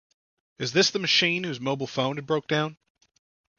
Is 0.57 0.71
this 0.71 0.89
the 0.89 0.97
machine 0.97 1.43
whose 1.43 1.59
mobile 1.59 1.85
phone 1.85 2.15
had 2.15 2.25
broke 2.25 2.47
down? 2.47 2.75